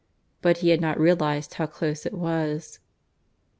But 0.41 0.57
he 0.65 0.69
had 0.69 0.81
not 0.81 0.99
realized 0.99 1.53
how 1.53 1.67
close 1.67 2.07
it 2.07 2.13
was. 2.15 2.79